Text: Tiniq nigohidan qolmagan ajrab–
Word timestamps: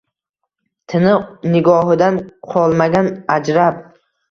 Tiniq 0.93 1.51
nigohidan 1.51 2.19
qolmagan 2.55 3.13
ajrab– 3.39 3.81